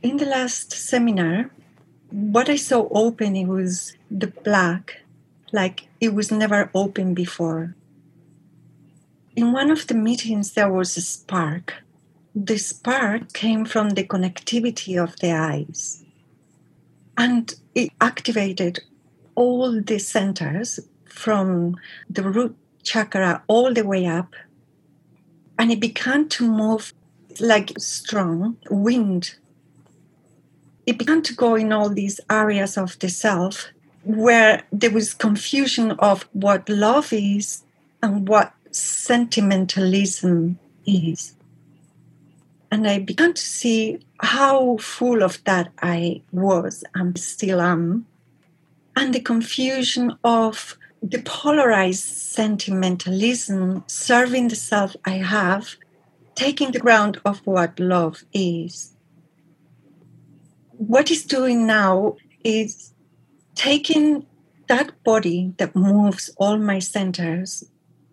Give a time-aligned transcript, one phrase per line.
[0.00, 1.50] In the last seminar,
[2.10, 5.02] what I saw open it was the black,
[5.50, 7.74] like it was never open before.
[9.34, 11.82] In one of the meetings, there was a spark.
[12.32, 16.04] The spark came from the connectivity of the eyes,
[17.16, 18.78] and it activated
[19.34, 21.74] all the centers from
[22.08, 24.36] the root chakra all the way up,
[25.58, 26.92] and it began to move
[27.40, 29.34] like strong wind
[30.88, 33.68] it began to go in all these areas of the self
[34.04, 37.62] where there was confusion of what love is
[38.02, 41.34] and what sentimentalism is.
[42.70, 48.06] And I began to see how full of that I was and still am.
[48.96, 55.76] And the confusion of the polarized sentimentalism serving the self I have,
[56.34, 58.94] taking the ground of what love is
[60.78, 62.94] what he's doing now is
[63.54, 64.24] taking
[64.68, 67.64] that body that moves all my centers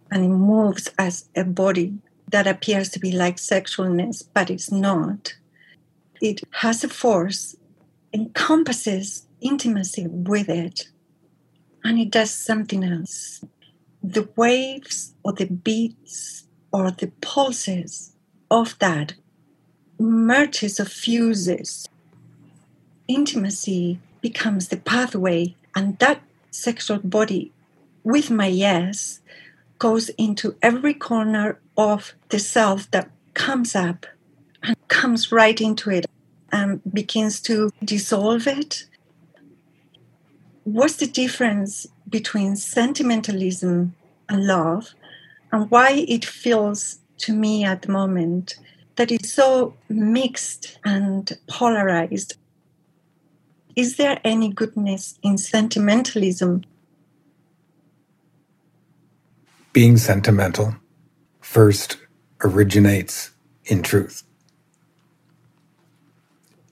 [0.10, 1.94] and it moves as a body
[2.32, 5.36] that appears to be like sexualness, but it's not.
[6.22, 7.56] It has a force,
[8.14, 10.90] encompasses intimacy with it,
[11.84, 13.44] and it does something else.
[14.02, 18.14] The waves or the beats or the pulses
[18.50, 19.14] of that
[20.00, 21.88] merges or fuses
[23.08, 27.52] intimacy becomes the pathway, and that sexual body
[28.04, 29.20] with my yes
[29.80, 34.06] goes into every corner of the self that comes up
[34.64, 36.06] and comes right into it
[36.52, 38.86] and begins to dissolve it.
[40.64, 43.96] What's the difference between sentimentalism
[44.30, 44.94] and love,
[45.52, 48.56] and why it feels to me at the moment
[48.96, 52.38] that it's so mixed and polarized
[53.76, 56.64] is there any goodness in sentimentalism?
[59.74, 60.76] Being sentimental
[61.42, 61.98] first
[62.44, 63.32] originates
[63.66, 64.24] in truth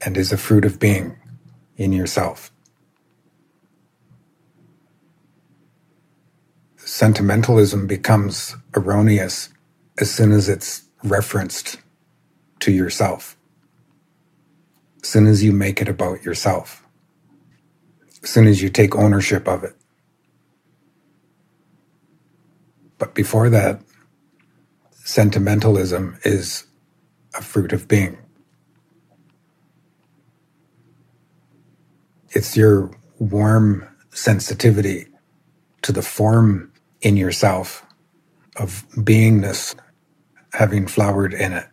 [0.05, 1.17] and is a fruit of being
[1.75, 2.51] in yourself.
[6.77, 9.49] Sentimentalism becomes erroneous
[9.99, 11.77] as soon as it's referenced
[12.59, 13.35] to yourself,
[15.01, 16.82] as soon as you make it about yourself
[18.23, 19.75] as soon as you take ownership of it.
[22.97, 23.81] But before that,
[24.91, 26.65] sentimentalism is
[27.35, 28.17] a fruit of being.
[32.31, 35.07] It's your warm sensitivity
[35.83, 37.85] to the form in yourself
[38.57, 39.75] of beingness
[40.53, 41.67] having flowered in it.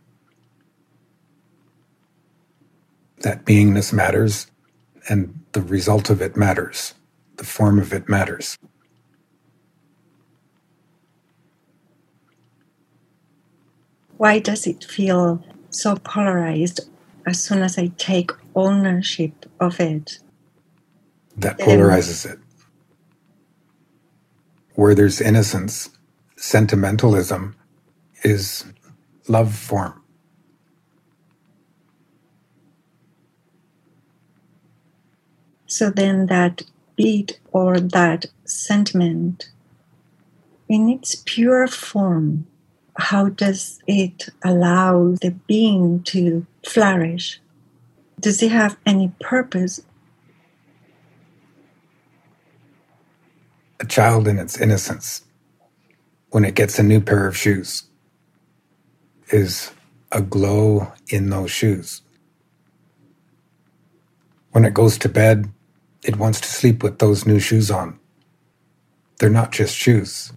[3.20, 4.46] That beingness matters
[5.08, 6.94] and the result of it matters,
[7.36, 8.58] the form of it matters.
[14.16, 16.80] Why does it feel so polarized
[17.26, 20.18] as soon as I take ownership of it?
[21.36, 22.38] That polarizes it.
[24.74, 25.90] Where there's innocence,
[26.36, 27.56] sentimentalism
[28.24, 28.64] is
[29.28, 29.99] love form.
[35.70, 36.62] So then that
[36.96, 39.50] beat or that sentiment,
[40.68, 42.48] in its pure form,
[42.98, 47.40] how does it allow the being to flourish?
[48.18, 49.80] Does it have any purpose?
[53.78, 55.22] A child in its innocence,
[56.30, 57.84] when it gets a new pair of shoes,
[59.30, 59.70] is
[60.10, 62.02] a glow in those shoes.
[64.50, 65.48] When it goes to bed,
[66.02, 67.98] it wants to sleep with those new shoes on.
[69.18, 70.32] They're not just shoes.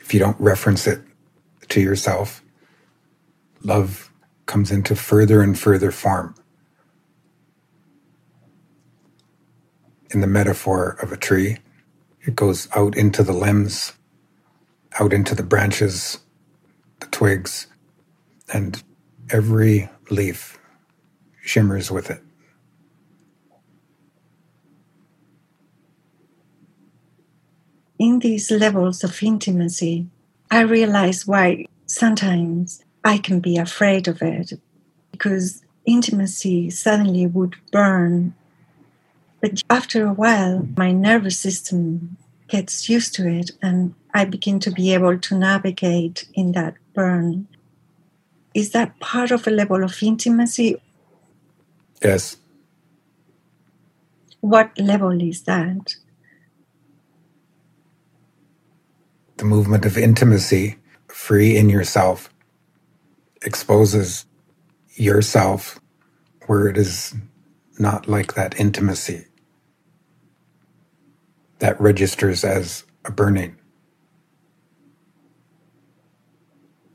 [0.00, 1.00] If you don't reference it
[1.68, 2.42] to yourself,
[3.62, 4.12] love
[4.46, 6.34] comes into further and further form.
[10.10, 11.58] In the metaphor of a tree,
[12.22, 13.92] it goes out into the limbs,
[15.00, 16.18] out into the branches,
[17.00, 17.66] the twigs,
[18.52, 18.82] and
[19.30, 20.55] every leaf
[21.46, 22.22] shimmers with it.
[27.98, 30.06] In these levels of intimacy,
[30.50, 34.52] I realize why sometimes I can be afraid of it
[35.12, 38.34] because intimacy suddenly would burn.
[39.40, 42.18] But after a while, my nervous system
[42.48, 47.48] gets used to it and I begin to be able to navigate in that burn
[48.56, 50.80] is that part of a level of intimacy?
[52.04, 52.36] Yes.
[54.40, 55.96] What level is that?
[59.38, 60.76] The movement of intimacy,
[61.08, 62.30] free in yourself,
[63.44, 64.26] exposes
[64.96, 65.80] yourself
[66.46, 67.14] where it is
[67.78, 69.26] not like that intimacy
[71.60, 73.56] that registers as a burning.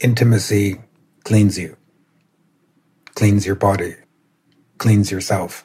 [0.02, 0.82] Intimacy
[1.26, 1.78] cleans you,
[3.16, 3.96] cleans your body,
[4.82, 5.64] cleans yourself,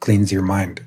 [0.00, 0.84] cleans your mind.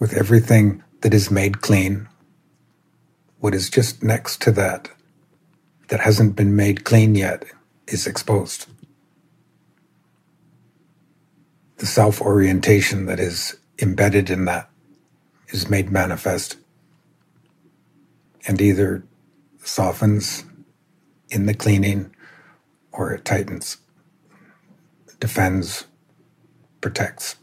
[0.00, 2.08] With everything that is made clean,
[3.38, 4.90] what is just next to that,
[5.86, 7.44] that hasn't been made clean yet,
[7.86, 8.66] is exposed.
[11.76, 14.68] The self orientation that is embedded in that
[15.50, 16.56] is made manifest
[18.48, 19.04] and either
[19.62, 20.44] softens
[21.30, 22.13] in the cleaning
[22.94, 23.78] or it tightens,
[25.20, 25.86] defends,
[26.80, 27.36] protects.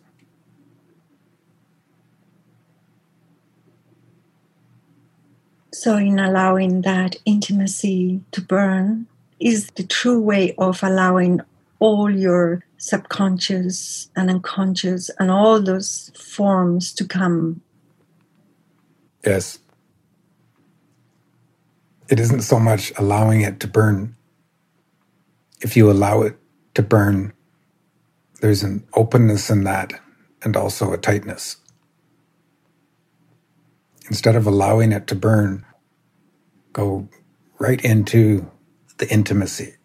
[5.74, 9.08] So, in allowing that intimacy to burn,
[9.40, 11.42] is the true way of allowing
[11.80, 17.62] all your subconscious and unconscious and all those forms to come.
[19.26, 19.60] Yes
[22.12, 24.16] it isn't so much allowing it to burn.
[25.62, 26.38] If you allow it
[26.74, 27.34] to burn,
[28.42, 29.94] there's an openness in that
[30.44, 31.58] and also a tightness.
[34.08, 35.66] Instead of allowing it to burn,
[36.74, 37.08] go
[37.60, 38.50] right into
[38.98, 39.76] the intimacy.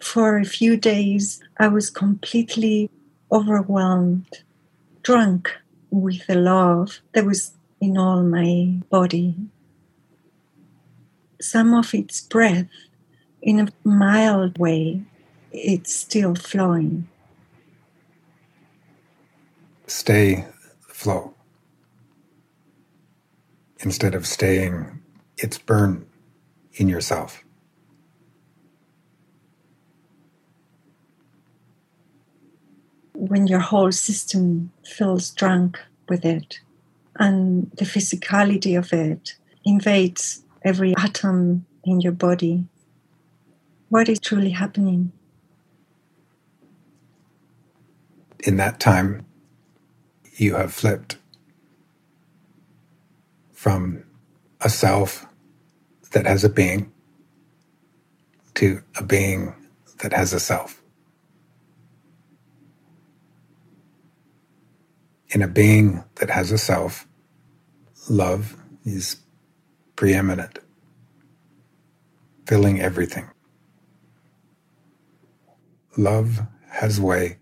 [0.00, 2.90] For a few days, I was completely
[3.30, 4.42] overwhelmed,
[5.02, 5.50] drunk
[5.90, 9.34] with the love that was in all my body.
[11.40, 12.68] Some of its breath,
[13.42, 15.02] in a mild way,
[15.50, 17.08] it's still flowing.
[19.88, 20.46] Stay
[20.86, 21.34] the flow.
[23.80, 25.02] Instead of staying,
[25.36, 26.06] it's burn
[26.74, 27.42] in yourself.
[33.14, 36.58] when your whole system feels drunk with it
[37.22, 42.66] and the physicality of it invades every atom in your body.
[43.90, 45.12] What is truly happening?
[48.44, 49.26] In that time,
[50.36, 51.18] you have flipped
[53.52, 54.04] from
[54.60, 55.26] a self
[56.12, 56.92] that has a being
[58.54, 59.54] to a being
[60.02, 60.78] that has a self.
[65.30, 67.06] in a being that has a self,
[68.08, 69.16] love is
[69.96, 70.58] preeminent,
[72.46, 73.30] filling everything.
[75.96, 77.38] Love has way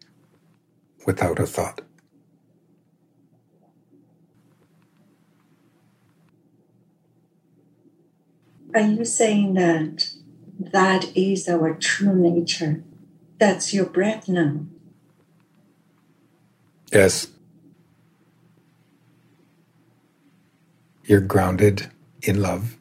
[1.06, 1.82] without a thought.
[8.74, 10.10] Are you saying that
[10.60, 12.84] that is our true nature?
[13.38, 14.66] That's your breath now?
[16.92, 17.28] Yes.
[21.10, 21.90] You're grounded
[22.22, 22.78] in love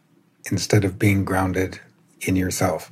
[0.52, 1.80] instead of being grounded
[2.22, 2.92] in yourself.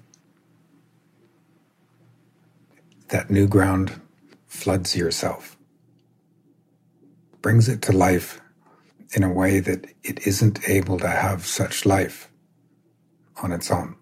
[3.09, 4.01] That new ground
[4.47, 5.55] floods yourself,
[7.43, 8.41] brings it to life
[9.13, 12.31] in a way that it isn't able to have such life
[13.43, 13.95] on its own.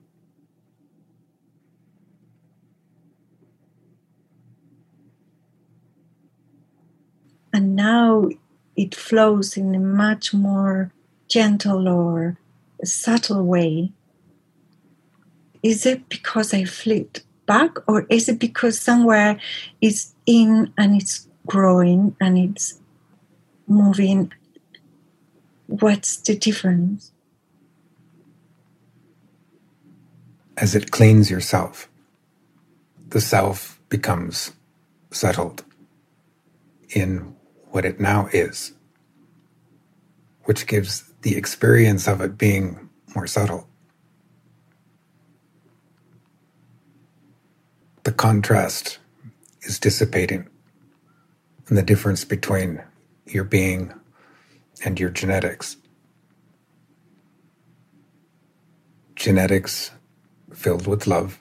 [7.52, 8.30] And now
[8.78, 10.94] it flows in a much more
[11.36, 12.38] gentle or
[12.86, 13.92] subtle way,
[15.62, 19.38] is it because I flipped back or is it because somewhere
[19.82, 22.80] it's in and it's growing and it's
[23.68, 24.32] moving?
[25.68, 27.12] What's the difference?
[30.56, 31.90] As it cleans yourself,
[33.10, 34.54] the self becomes
[35.12, 35.66] settled
[36.92, 37.36] in
[37.72, 38.72] what it now is,
[40.46, 43.68] which gives the experience of it being more subtle.
[48.04, 49.00] The contrast
[49.64, 50.48] is dissipating,
[51.68, 52.84] and the difference between
[53.26, 53.92] your being
[54.86, 55.78] and your genetics.
[59.16, 59.90] Genetics
[60.54, 61.40] filled with love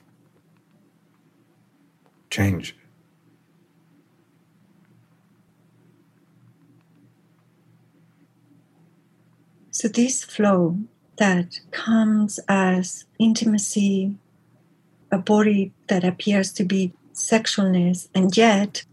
[2.31, 2.75] change.
[9.85, 10.79] So, this flow
[11.17, 14.15] that comes as intimacy,
[15.11, 18.83] a body that appears to be sexualness, and yet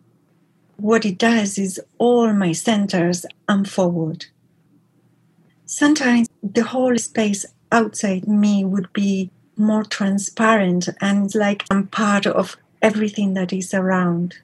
[0.77, 4.27] what it does is all my centers unforward.
[5.65, 12.59] Sometimes the whole space outside me would be more transparent and like I'm part of
[12.83, 14.35] everything that is around.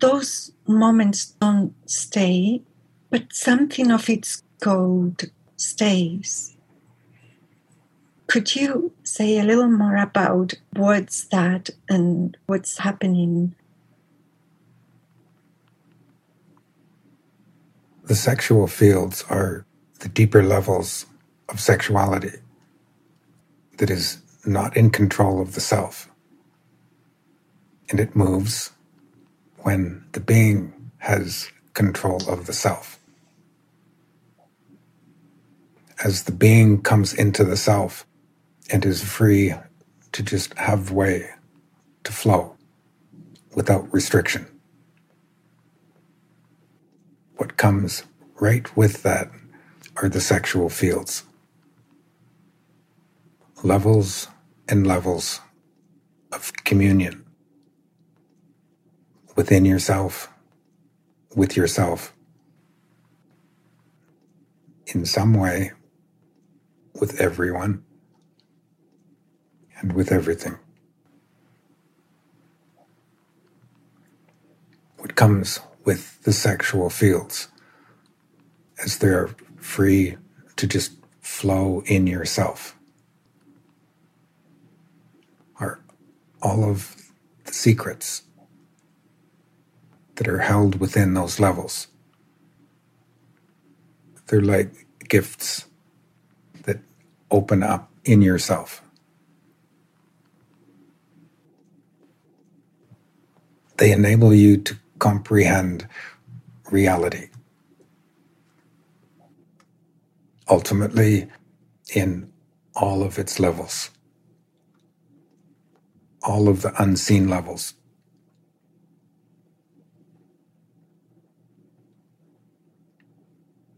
[0.00, 2.62] Those moments don't stay,
[3.10, 6.56] but something of its code stays.
[8.26, 13.54] Could you say a little more about what's that and what's happening?
[18.04, 19.64] The sexual fields are
[20.00, 21.06] the deeper levels
[21.48, 22.38] of sexuality
[23.78, 26.08] that is not in control of the self.
[27.90, 28.72] And it moves
[29.58, 32.97] when the being has control of the self.
[36.04, 38.06] As the being comes into the self
[38.70, 39.54] and is free
[40.12, 41.30] to just have way,
[42.04, 42.56] to flow
[43.54, 44.46] without restriction.
[47.36, 48.04] What comes
[48.40, 49.30] right with that
[49.96, 51.24] are the sexual fields
[53.64, 54.28] levels
[54.68, 55.40] and levels
[56.32, 57.24] of communion
[59.36, 60.28] within yourself,
[61.36, 62.14] with yourself,
[64.86, 65.72] in some way,
[67.00, 67.84] with everyone,
[69.78, 70.58] and with everything.
[74.98, 77.48] What comes with the sexual fields
[78.84, 80.16] as they're free
[80.56, 82.76] to just flow in yourself.
[85.60, 85.80] Are
[86.42, 86.96] all of
[87.44, 88.22] the secrets
[90.16, 91.88] that are held within those levels.
[94.26, 95.66] They're like gifts
[97.30, 98.82] open up in yourself.
[103.78, 105.88] They enable you to comprehend
[106.70, 107.30] reality.
[110.50, 111.28] Ultimately,
[111.94, 112.32] in
[112.76, 113.90] all of its levels
[116.22, 117.74] all of the unseen levels.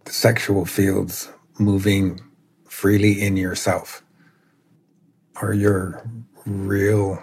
[0.07, 2.21] The sexual fields moving
[2.81, 4.03] freely in yourself
[5.37, 6.03] are your
[6.47, 7.23] real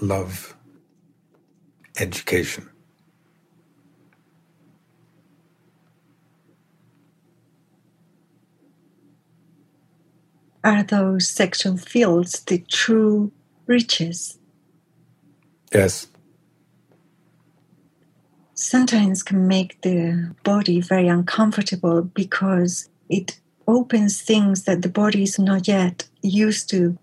[0.00, 0.56] love
[2.00, 2.66] education.
[10.64, 13.30] Are those sexual fields the true
[13.66, 14.38] riches.
[15.70, 16.06] Yes.
[18.54, 25.38] Sometimes can make the body very uncomfortable because it opens things that the body is
[25.38, 26.98] not yet used to.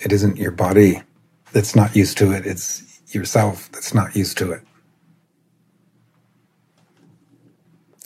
[0.00, 1.02] It isn't your body
[1.52, 4.62] that's not used to it, it's yourself that's not used to it.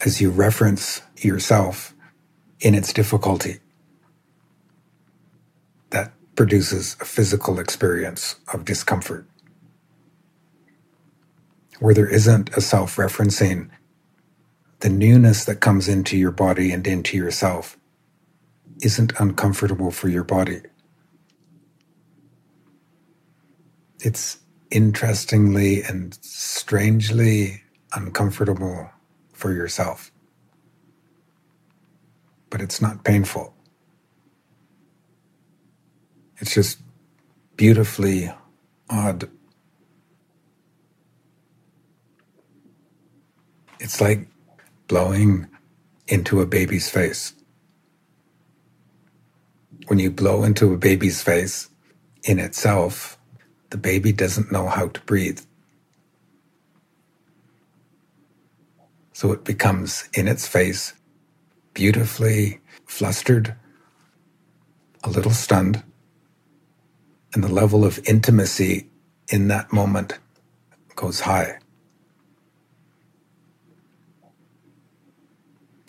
[0.05, 1.95] As you reference yourself
[2.61, 3.61] in its difficulty,
[5.91, 9.27] that produces a physical experience of discomfort.
[11.81, 13.71] Where there isn't a self referencing,
[14.83, 17.79] the newness that comes into your body and into yourself
[18.83, 20.61] isn't uncomfortable for your body.
[24.01, 24.39] It's
[24.73, 27.63] interestingly and strangely
[27.95, 28.91] uncomfortable
[29.33, 30.13] for yourself.
[32.51, 33.55] But it's not painful.
[36.39, 36.81] It's just
[37.57, 38.33] beautifully
[38.91, 39.31] odd.
[43.81, 44.29] It's like
[44.89, 45.49] blowing
[46.09, 47.35] into a baby's face.
[49.89, 51.69] When you blow into a baby's face,
[52.25, 53.19] in itself,
[53.71, 55.41] the baby doesn't know how to breathe.
[59.13, 60.95] So it becomes in its face,
[61.75, 63.55] beautifully flustered,
[65.05, 65.83] a little stunned,
[67.35, 68.91] and the level of intimacy
[69.31, 70.19] in that moment
[70.97, 71.59] goes high.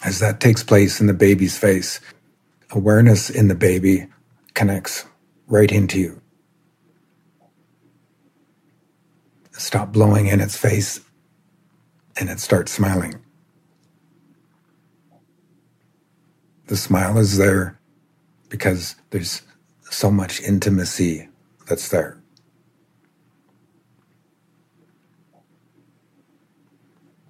[0.04, 2.00] As that takes place in the baby's face,
[2.72, 4.08] awareness in the baby
[4.54, 5.06] connects
[5.48, 6.22] right into you.
[9.54, 11.02] Stop blowing in its face
[12.20, 13.16] and it starts smiling.
[16.68, 17.80] The smile is there
[18.50, 19.44] because there's
[19.92, 21.30] so much intimacy
[21.68, 22.18] that's there.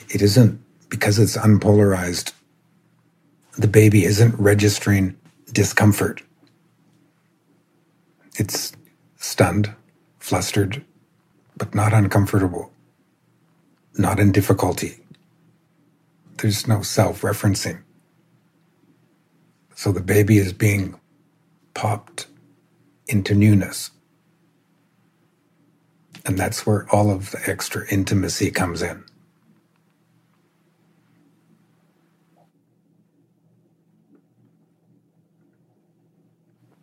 [0.09, 2.33] It isn't because it's unpolarized,
[3.57, 5.17] the baby isn't registering
[5.51, 6.23] discomfort.
[8.37, 8.73] It's
[9.17, 9.73] stunned,
[10.19, 10.83] flustered,
[11.57, 12.71] but not uncomfortable,
[13.97, 14.97] not in difficulty.
[16.37, 17.83] There's no self referencing.
[19.75, 20.99] So the baby is being
[21.73, 22.27] popped
[23.07, 23.91] into newness.
[26.25, 29.03] And that's where all of the extra intimacy comes in.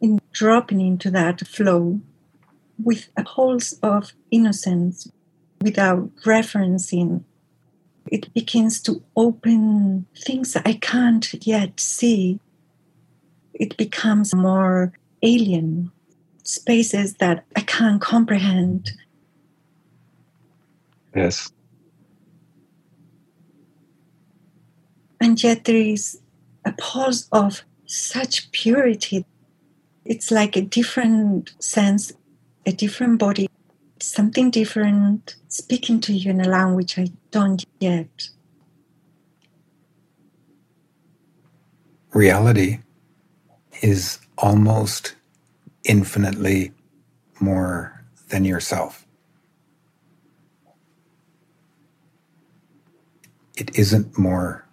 [0.00, 2.00] In dropping into that flow
[2.82, 5.10] with a pulse of innocence
[5.60, 7.24] without referencing,
[8.06, 12.40] it begins to open things I can't yet see.
[13.52, 14.92] It becomes more
[15.22, 15.92] alien,
[16.44, 18.92] spaces that I can't comprehend.
[21.14, 21.52] Yes.
[25.20, 26.20] And yet there is
[26.64, 29.26] a pulse of such purity.
[30.10, 32.12] It's like a different sense,
[32.66, 33.48] a different body,
[34.00, 38.30] something different speaking to you in a language I don't yet.
[42.12, 42.80] Reality
[43.82, 45.14] is almost
[45.84, 46.72] infinitely
[47.38, 49.06] more than yourself.
[53.56, 54.66] It isn't more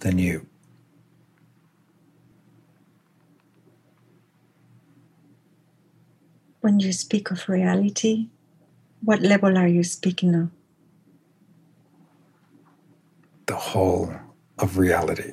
[0.00, 0.48] than you.
[6.62, 8.28] When you speak of reality,
[9.02, 10.48] what level are you speaking of?
[13.46, 14.14] The whole
[14.60, 15.32] of reality.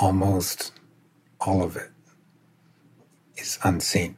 [0.00, 0.72] Almost
[1.40, 1.92] all of it
[3.36, 4.16] is unseen.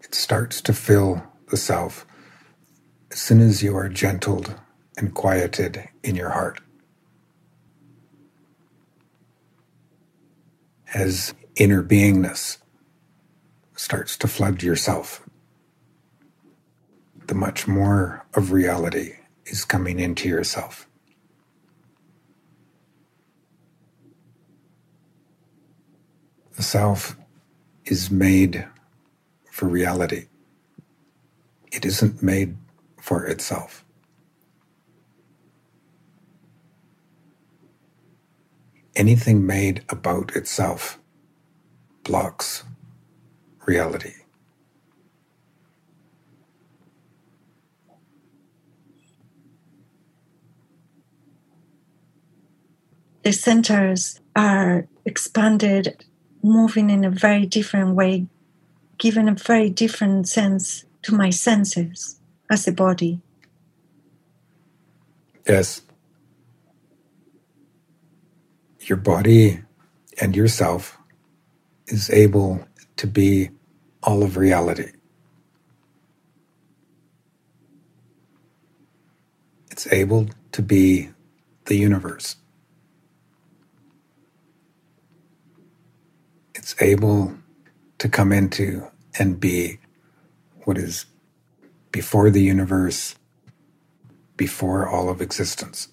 [0.00, 2.06] It starts to fill the self
[3.10, 4.54] as soon as you are gentled
[4.96, 6.60] and quieted in your heart.
[10.94, 12.58] As inner beingness
[13.76, 15.22] starts to flood yourself,
[17.26, 20.86] the much more of reality is coming into yourself.
[26.56, 27.16] The self
[27.86, 28.66] is made
[29.50, 30.26] for reality.
[31.72, 32.56] It isn't made
[33.00, 33.84] for itself.
[38.94, 40.98] Anything made about itself
[42.04, 42.64] blocks
[43.66, 44.14] reality.
[53.22, 56.04] The centers are expanded,
[56.42, 58.26] moving in a very different way,
[58.98, 62.18] giving a very different sense to my senses
[62.50, 63.20] as a body.
[65.48, 65.82] Yes.
[68.82, 69.62] Your body
[70.20, 70.98] and yourself
[71.88, 72.66] is able
[72.96, 73.50] to be
[74.02, 74.92] all of reality.
[79.70, 81.10] It's able to be
[81.66, 82.36] the universe.
[86.54, 87.34] It's able
[87.98, 89.78] to come into and be
[90.64, 91.06] what is
[91.92, 93.16] before the universe,
[94.36, 95.88] before all of existence.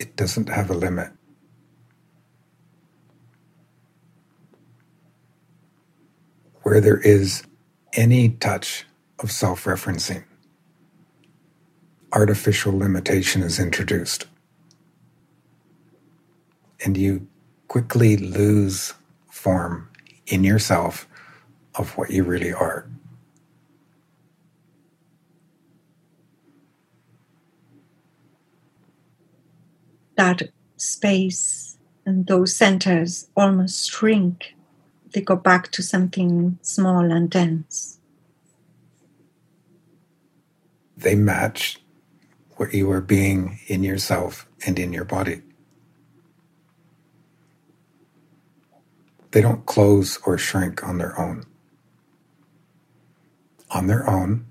[0.00, 1.12] It doesn't have a limit.
[6.64, 7.44] Where there is
[7.94, 8.86] any touch
[9.20, 10.24] of self referencing,
[12.12, 14.26] artificial limitation is introduced.
[16.84, 17.28] And you
[17.68, 18.94] quickly lose
[19.30, 19.90] form
[20.26, 21.08] in yourself
[21.76, 22.88] of what you really are.
[30.20, 30.42] That
[30.76, 34.54] space and those centers almost shrink.
[35.14, 38.00] They go back to something small and dense.
[40.96, 41.78] They match
[42.56, 45.42] what you are being in yourself and in your body.
[49.32, 51.44] They don't close or shrink on their own.
[53.70, 54.46] On their own,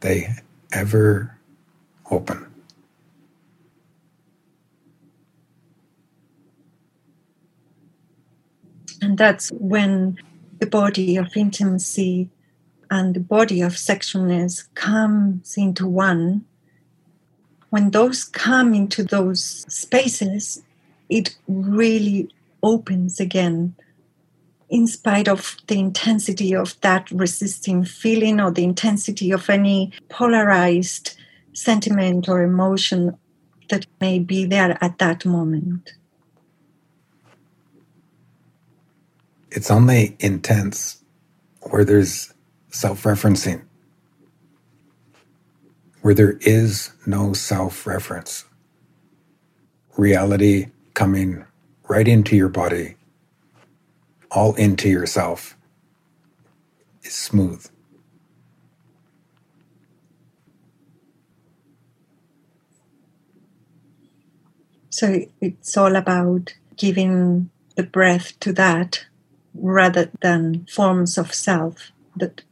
[0.00, 0.34] they
[0.72, 1.38] ever
[2.10, 2.49] open.
[9.02, 10.18] And that's when
[10.58, 12.30] the body of intimacy
[12.90, 16.44] and the body of sexualness comes into one.
[17.70, 20.62] When those come into those spaces,
[21.08, 22.28] it really
[22.62, 23.74] opens again
[24.68, 31.16] in spite of the intensity of that resisting feeling or the intensity of any polarized
[31.52, 33.16] sentiment or emotion
[33.68, 35.94] that may be there at that moment.
[39.50, 41.02] It's only intense
[41.62, 42.32] where there's
[42.70, 43.62] self referencing,
[46.02, 48.44] where there is no self reference.
[49.96, 51.44] Reality coming
[51.88, 52.96] right into your body,
[54.30, 55.56] all into yourself,
[57.02, 57.66] is smooth.
[64.90, 69.06] So it's all about giving the breath to that
[69.54, 72.42] rather than forms of self that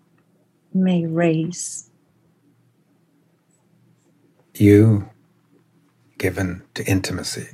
[0.74, 1.90] may raise.
[4.54, 5.10] You
[6.18, 7.50] given to intimacy.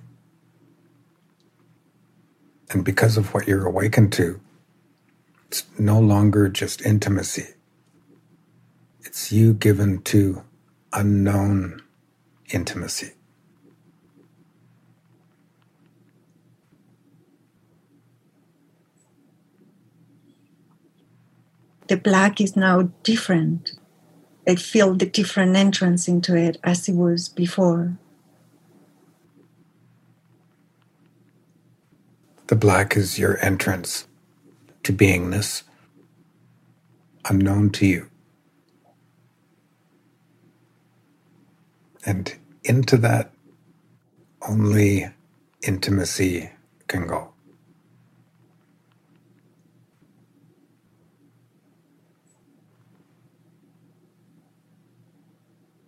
[2.70, 4.40] And because of what you're awakened to,
[5.48, 7.48] it's no longer just intimacy.
[9.04, 10.44] It's you given to
[10.92, 11.82] unknown
[12.50, 13.12] intimacy.
[21.88, 23.72] The black is now different.
[24.48, 27.98] I feel the different entrance into it as it was before.
[32.46, 34.06] The black is your entrance
[34.84, 35.62] to beingness,
[37.28, 38.10] unknown to you.
[42.06, 43.30] And into that,
[44.48, 45.08] only
[45.62, 46.50] intimacy
[46.88, 47.33] can go.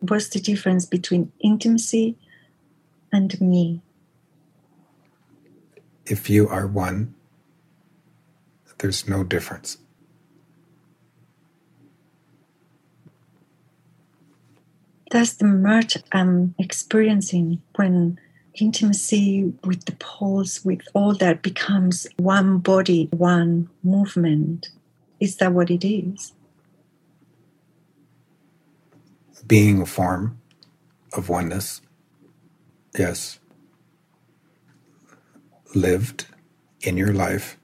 [0.08, 2.16] What's the difference between intimacy
[3.12, 3.82] and me?
[6.06, 7.14] if you are one,
[8.78, 9.78] there's no difference.
[15.10, 18.18] That's the merge I'm experiencing when
[18.54, 24.68] intimacy with the pulse, with all that becomes one body, one movement.
[25.20, 26.32] Is that what it is?
[29.46, 30.40] Being a form
[31.14, 31.82] of oneness,
[32.98, 33.40] yes.
[35.74, 36.26] Lived
[36.82, 37.58] in your life.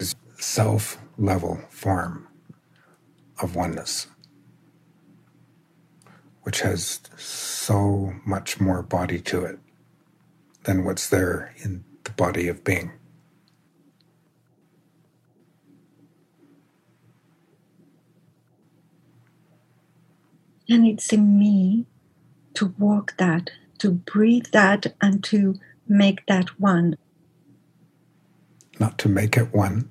[0.00, 2.28] Is self level form
[3.42, 4.08] of oneness,
[6.42, 9.58] which has so much more body to it
[10.64, 12.92] than what's there in the body of being.
[20.68, 21.86] And it's in me
[22.54, 26.96] to walk that, to breathe that, and to make that one.
[28.80, 29.90] Not to make it one,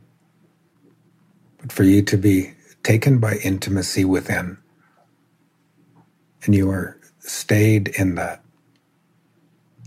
[1.60, 2.54] but for you to be
[2.84, 4.58] taken by intimacy within.
[6.44, 8.44] And you are stayed in that.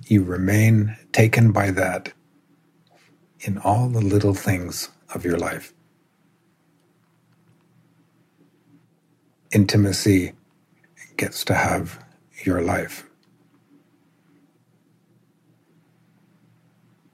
[0.06, 2.12] You remain taken by that
[3.40, 5.72] in all the little things of your life.
[9.52, 10.32] Intimacy
[11.16, 12.04] gets to have
[12.44, 13.06] your life.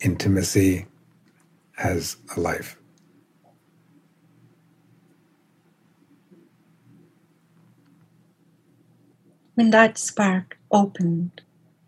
[0.00, 0.86] intimacy
[1.76, 2.76] has a life.
[9.54, 11.42] When that spark opened,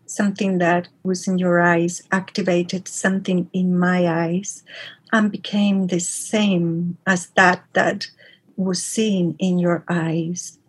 [0.05, 4.63] something that was in your eyes activated something in my eyes
[5.11, 8.07] and became the same as that that
[8.55, 10.59] was seen in your eyes.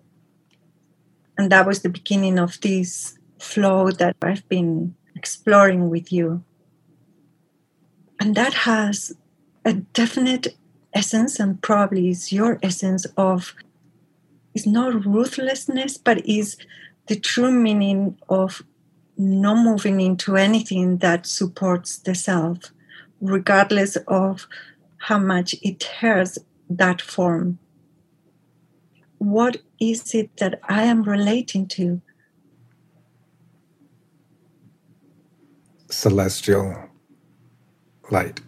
[1.37, 6.45] And that was the beginning of this flow that I've been exploring with you.
[8.21, 9.13] And that has
[9.65, 10.57] a definite
[10.95, 13.55] essence and probably is your essence of
[14.55, 16.57] is not ruthlessness but is
[17.09, 18.63] the true meaning of
[19.17, 22.73] not moving into anything that supports the self
[23.21, 24.47] regardless of
[24.99, 26.39] how much it hurts
[26.71, 27.59] that form
[29.25, 32.01] what is it that i am relating to?
[35.91, 36.91] Celestial
[38.11, 38.41] light.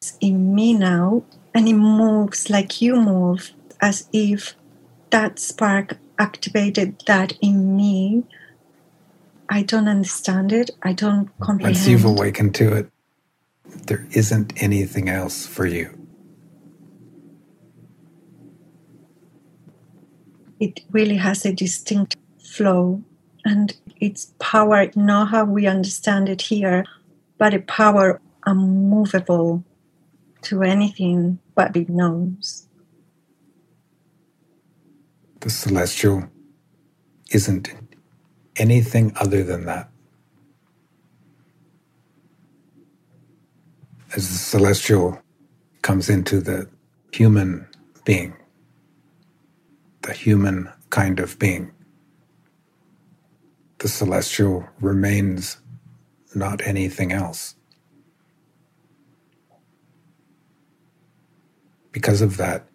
[0.00, 4.54] It's in me now and it moves like you move as if
[5.10, 8.24] that spark activated that in me.
[9.48, 10.70] I don't understand it.
[10.82, 12.90] I don't comprehend once you've awakened to it
[13.84, 15.90] there isn't anything else for you
[20.60, 23.02] it really has a distinct flow
[23.44, 26.84] and It's power, not how we understand it here,
[27.38, 29.64] but a power unmovable
[30.42, 32.68] to anything but it knows.
[35.40, 36.24] The celestial
[37.32, 37.70] isn't
[38.56, 39.90] anything other than that.
[44.16, 45.20] As the celestial
[45.82, 46.70] comes into the
[47.12, 47.68] human
[48.06, 48.34] being,
[50.04, 51.72] the human kind of being,
[53.78, 55.58] the celestial remains
[56.34, 57.56] not anything else.
[61.92, 62.66] Because of that,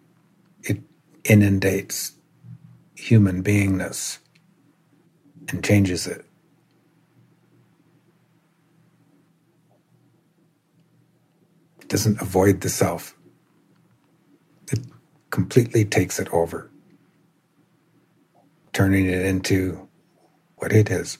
[0.62, 0.78] it
[1.24, 2.12] inundates
[2.94, 4.18] human beingness
[5.48, 6.24] and changes it.
[11.80, 13.14] It doesn't avoid the self,
[14.72, 14.80] it
[15.28, 16.70] completely takes it over,
[18.72, 19.86] turning it into
[20.56, 21.18] what it is.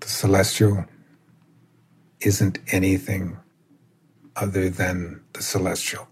[0.00, 0.86] The celestial
[2.20, 3.36] isn't anything
[4.36, 6.08] other than the celestial.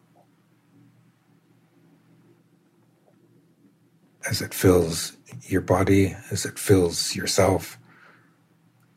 [4.28, 7.78] As it fills your body, as it fills yourself,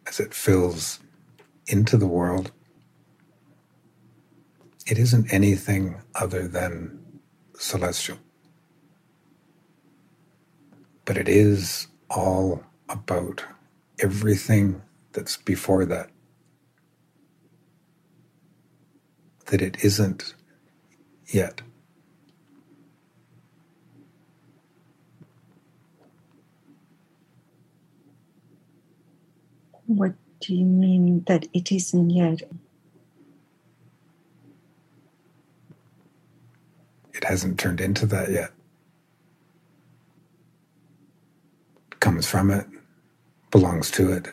[0.07, 0.99] as it fills
[1.67, 2.51] into the world,
[4.85, 6.99] it isn't anything other than
[7.55, 8.17] celestial.
[11.05, 13.43] But it is all about
[13.99, 16.09] everything that's before that.
[19.47, 20.35] That it isn't
[21.27, 21.61] yet.
[29.87, 32.41] What do you mean that it isn't yet?
[37.13, 38.51] It hasn't turned into that yet.
[42.01, 42.67] Comes from it,
[43.49, 44.27] belongs to it,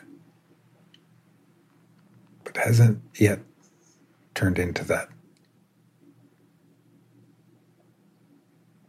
[2.43, 3.39] but hasn't yet
[4.35, 5.07] turned into that.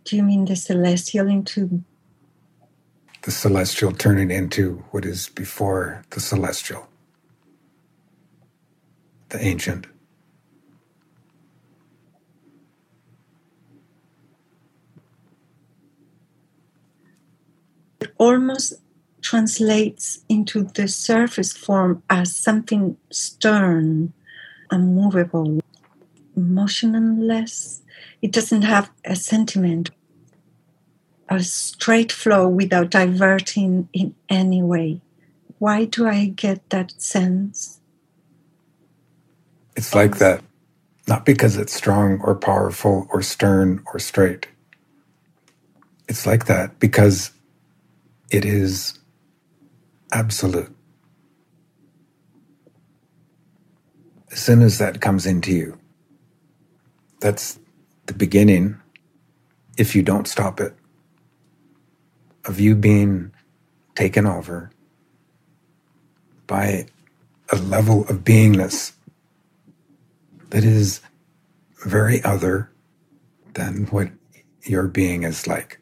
[0.05, 1.83] Do you mean the celestial into
[3.27, 6.89] The celestial turning into what is before the celestial,
[9.31, 9.89] the ancient.
[18.01, 18.75] it almost
[19.23, 24.12] translates into the surface form as something stern,
[24.71, 25.61] unmovable,
[26.37, 27.83] emotionless.
[28.23, 29.91] It doesn't have a sentiment,
[31.29, 35.01] a straight flow without diverting in any way.
[35.59, 37.81] Why do I get that sense?
[39.77, 40.43] It's like that,
[41.09, 44.49] not because it's strong or powerful or stern or straight.
[46.09, 47.33] It's like that because
[48.31, 48.99] it is
[50.12, 50.75] absolute.
[54.33, 55.79] As soon as that comes into you,
[57.21, 57.59] that's
[58.07, 58.77] the beginning,
[59.79, 60.75] if you don't stop it,
[62.47, 63.33] of you being
[63.95, 64.71] taken over
[66.47, 66.87] by
[67.51, 68.93] a level of beingness
[70.51, 71.01] that is
[71.85, 72.71] very other
[73.55, 74.11] than what
[74.65, 75.81] your being is like.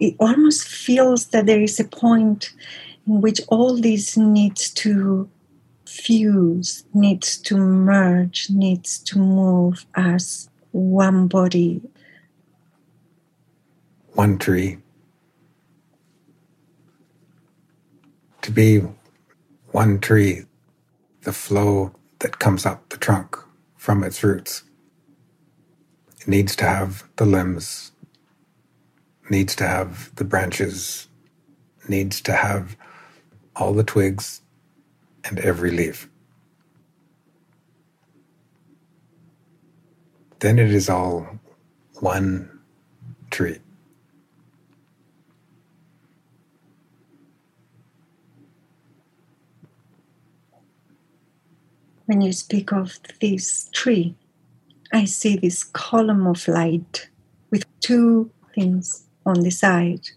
[0.00, 2.52] it almost feels that there is a point
[3.06, 5.28] in which all this needs to
[5.90, 11.82] fuse, needs to merge, needs to move as one body.
[14.12, 14.78] One tree.
[18.42, 18.82] To be
[19.72, 20.44] one tree,
[21.22, 23.36] the flow that comes up the trunk
[23.76, 24.62] from its roots.
[26.20, 27.92] It needs to have the limbs,
[29.28, 31.08] needs to have the branches,
[31.88, 32.76] needs to have
[33.56, 34.42] all the twigs
[35.30, 36.08] and every leaf.
[40.40, 41.38] Then it is all
[42.00, 42.60] one
[43.30, 43.58] tree.
[52.06, 54.16] When you speak of this tree,
[54.92, 57.08] I see this column of light
[57.50, 60.10] with two things on the side.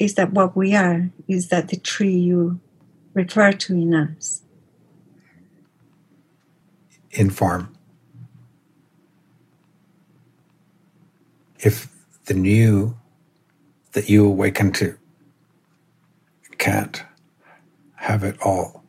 [0.00, 1.10] Is that what we are?
[1.28, 2.60] Is that the tree you
[3.14, 4.42] refer to in us?
[7.12, 7.76] Inform.
[11.60, 11.88] If
[12.26, 12.96] the new
[13.92, 14.98] that you awaken to
[16.58, 17.04] can't
[17.96, 18.84] have it all,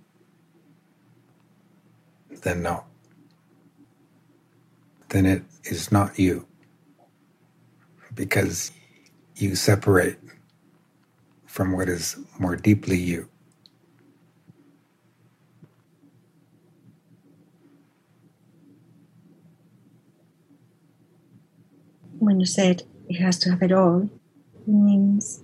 [2.43, 2.85] then no.
[5.09, 6.47] Then it is not you.
[8.13, 8.71] Because
[9.35, 10.17] you separate
[11.45, 13.29] from what is more deeply you.
[22.19, 24.09] When you said it has to have it all,
[24.67, 25.43] it means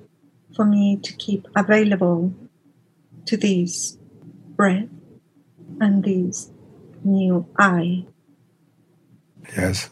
[0.55, 2.33] for me to keep available
[3.25, 3.97] to this
[4.55, 4.89] breath
[5.79, 6.51] and this
[7.03, 8.05] new I.
[9.55, 9.89] Yes.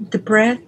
[0.00, 0.60] The breath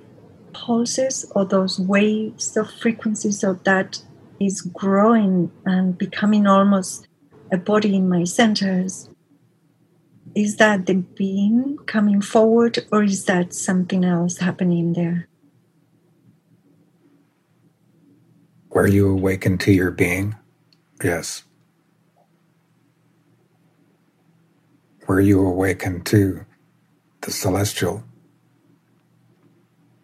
[0.52, 4.02] pulses or those waves of frequencies of that
[4.40, 7.06] is growing and becoming almost
[7.52, 9.09] a body in my centers.
[10.34, 15.28] Is that the being coming forward or is that something else happening there?
[18.68, 20.36] Where you awakened to your being?
[21.02, 21.42] Yes.
[25.08, 26.46] Were you awakened to
[27.22, 28.04] the celestial?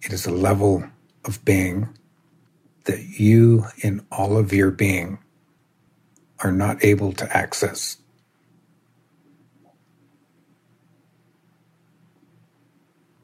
[0.02, 0.84] It is a level
[1.24, 1.88] of being
[2.84, 5.18] that you, in all of your being,
[6.40, 7.98] are not able to access.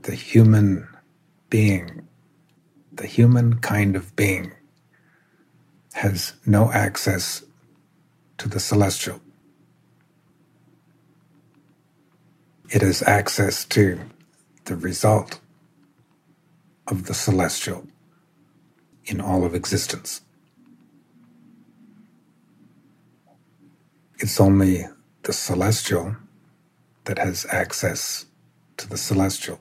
[0.03, 0.89] The human
[1.51, 2.09] being,
[2.93, 4.53] the human kind of being,
[5.95, 7.45] has no access
[8.39, 9.21] to the celestial.
[12.71, 14.01] It has access to
[14.67, 15.41] the result
[16.89, 17.87] of the celestial
[19.07, 20.23] in all of existence.
[24.19, 24.87] It's only
[25.25, 26.17] the celestial
[27.05, 28.27] that has access
[28.79, 29.61] to the celestial.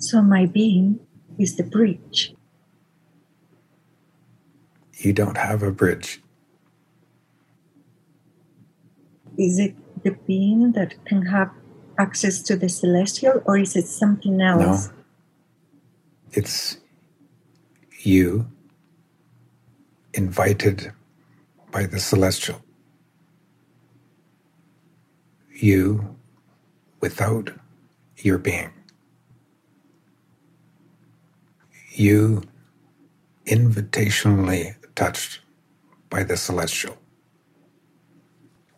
[0.00, 0.98] So my being
[1.38, 2.34] is the bridge.
[4.96, 6.22] You don't have a bridge.
[9.36, 11.50] Is it the being that can have
[11.98, 14.88] access to the celestial, or is it something else?
[14.88, 14.94] No.
[16.32, 16.78] It's
[18.00, 18.46] you
[20.14, 20.92] invited
[21.70, 22.62] by the celestial.
[25.52, 26.16] You
[27.00, 27.52] without
[28.16, 28.72] your being.
[31.90, 32.44] You
[33.46, 35.40] invitationally touched
[36.10, 36.98] by the celestial,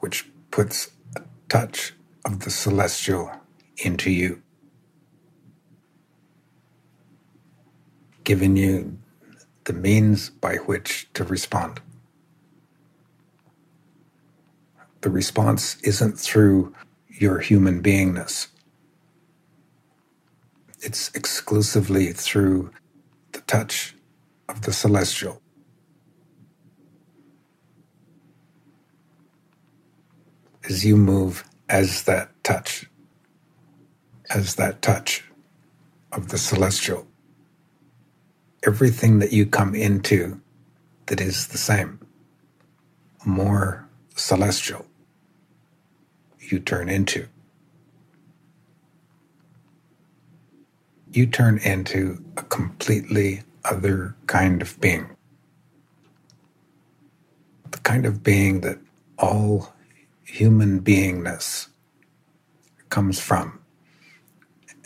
[0.00, 1.94] which puts a touch
[2.24, 3.32] of the celestial
[3.78, 4.42] into you,
[8.24, 8.98] giving you
[9.64, 11.80] the means by which to respond.
[15.02, 16.74] The response isn't through
[17.08, 18.48] your human beingness.
[20.82, 22.72] It's exclusively through
[23.52, 23.94] touch
[24.48, 25.42] of the celestial.
[30.64, 32.88] As you move as that touch,
[34.30, 35.24] as that touch
[36.12, 37.06] of the celestial,
[38.66, 40.40] everything that you come into
[41.08, 42.00] that is the same,
[43.26, 43.86] more
[44.16, 44.86] celestial,
[46.40, 47.28] you turn into.
[51.12, 55.16] You turn into a completely other kind of being.
[57.70, 58.78] The kind of being that
[59.18, 59.74] all
[60.24, 61.68] human beingness
[62.88, 63.60] comes from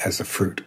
[0.05, 0.65] as a fruit.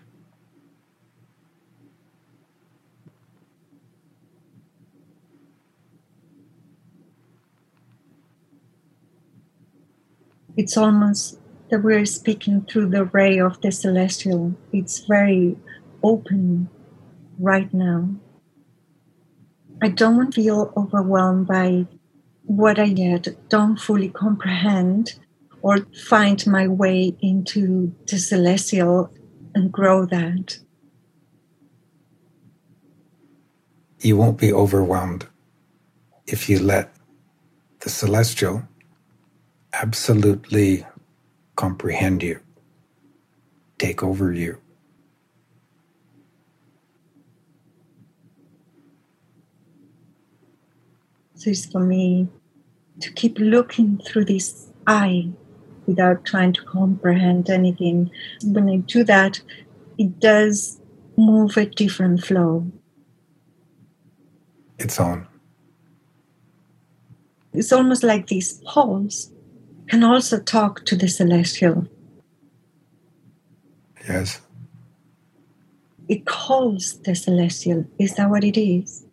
[10.58, 11.38] It's almost
[11.70, 14.56] that we're speaking through the ray of the celestial.
[14.72, 15.56] It's very
[16.04, 16.70] open
[17.38, 18.10] right now.
[19.82, 21.88] I don't feel overwhelmed by
[22.44, 25.16] what I yet don't fully comprehend
[25.62, 29.12] or find my way into the celestial
[29.54, 30.60] and grow that.
[34.00, 35.28] You won't be overwhelmed
[36.26, 36.94] if you let
[37.82, 38.64] the celestial
[39.74, 40.86] absolutely
[41.60, 42.40] comprehend you,
[43.78, 44.58] take over you.
[51.36, 52.30] So it's for me
[53.02, 55.32] to keep looking through this eye
[55.86, 58.10] without trying to comprehend anything.
[58.46, 59.42] When I do that,
[59.98, 60.80] it does
[61.18, 62.72] move a different flow.
[64.78, 65.28] It's on.
[67.52, 69.32] It's almost like this pulse
[69.90, 71.88] can also talk to the celestial.
[74.08, 74.40] Yes.
[76.08, 77.86] It calls the celestial.
[78.00, 79.06] Is that what it is?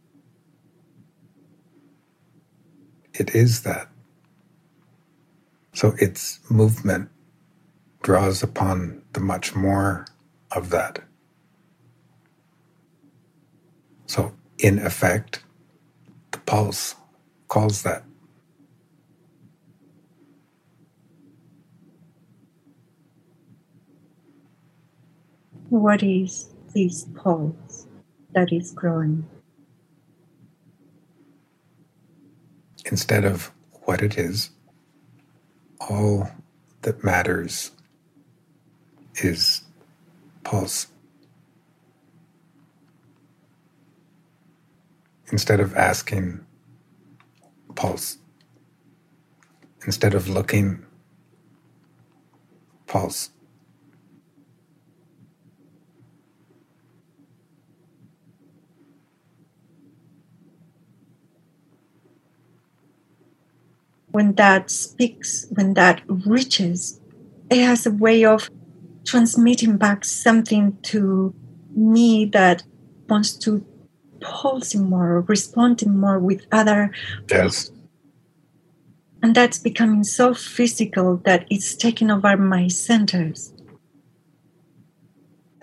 [3.15, 3.89] It is that.
[5.73, 7.11] So its movement
[8.03, 10.07] draws upon the much more
[10.53, 11.01] of that.
[14.07, 15.43] So, in effect,
[16.31, 16.95] the pulse
[17.49, 18.06] calls that.
[25.71, 27.89] What is this pulse
[28.35, 29.27] that is growing?
[32.87, 33.51] Instead of
[33.85, 34.51] what it is,
[35.81, 36.31] all
[36.83, 37.73] that matters
[39.17, 39.63] is
[40.45, 40.87] pulse.
[45.33, 46.47] Instead of asking,
[47.75, 48.19] pulse.
[49.85, 50.85] Instead of looking,
[52.87, 53.31] pulse.
[64.17, 66.99] When that speaks, when that reaches,
[67.51, 68.49] it has a way of
[69.05, 71.35] transmitting back something to
[71.77, 72.63] me that
[73.11, 73.63] wants to
[74.23, 76.93] pulsing more, responding more with other.
[77.31, 77.71] Yes.
[79.23, 83.53] And that's becoming so physical that it's taking over my centers.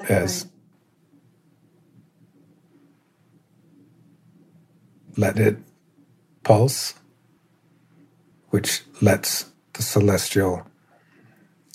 [0.07, 0.45] Yes.
[5.17, 5.57] Let it
[6.43, 6.93] pulse,
[8.53, 10.67] which lets the celestial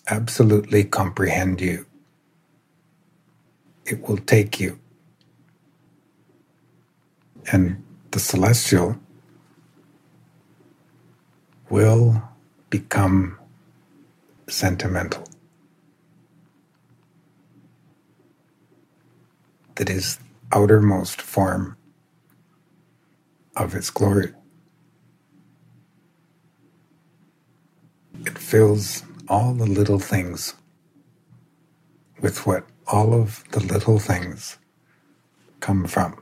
[0.09, 1.87] absolutely comprehend you.
[3.87, 4.79] It will take you.
[7.53, 8.99] And the celestial
[11.71, 12.23] will
[12.71, 13.39] become
[14.49, 15.25] sentimental.
[19.77, 20.19] That is
[20.53, 21.77] outermost form
[23.57, 24.35] of its glory.
[28.27, 30.55] It fills all the little things
[32.21, 34.59] with what all of the little things
[35.61, 36.21] come from.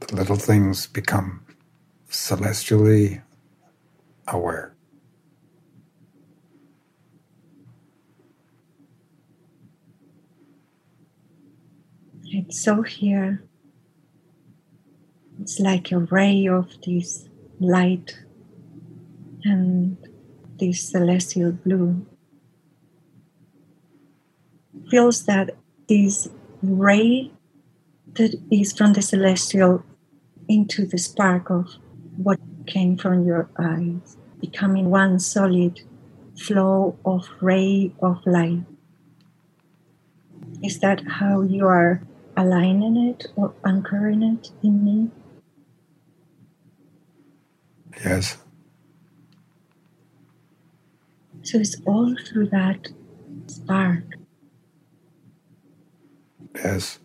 [0.00, 1.44] The little things become
[2.08, 3.22] celestially
[4.28, 4.74] aware.
[12.24, 13.42] It's so here.
[15.40, 17.29] It's like a ray of this
[17.60, 18.18] light
[19.44, 19.96] and
[20.58, 22.06] this celestial blue
[24.90, 25.50] feels that
[25.88, 26.28] this
[26.62, 27.30] ray
[28.14, 29.84] that is from the celestial
[30.48, 31.76] into the spark of
[32.16, 35.80] what came from your eyes, becoming one solid
[36.36, 38.64] flow of ray of light.
[40.62, 42.02] Is that how you are
[42.36, 45.10] aligning it or anchoring it in me?
[48.04, 48.36] Yes.
[51.42, 52.88] So it's all through that
[53.46, 54.04] spark.
[56.54, 56.98] Yes.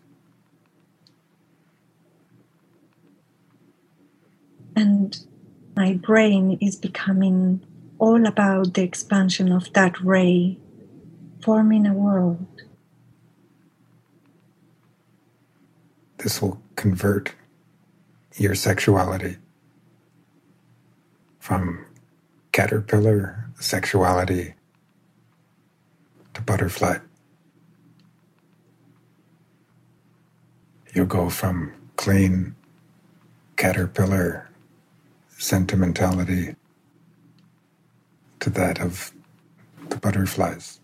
[4.74, 5.18] And
[5.74, 7.64] my brain is becoming
[7.98, 10.58] all about the expansion of that ray,
[11.42, 12.46] forming a world.
[16.18, 17.34] This will convert
[18.36, 19.36] your sexuality
[21.46, 21.86] from
[22.50, 24.52] caterpillar sexuality
[26.34, 26.98] to butterfly.
[30.92, 32.56] You'll go from clean
[33.56, 34.50] caterpillar
[35.38, 36.56] sentimentality
[38.40, 39.12] to that of
[39.90, 40.80] the butterflies.